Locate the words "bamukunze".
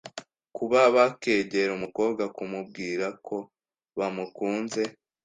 3.97-4.81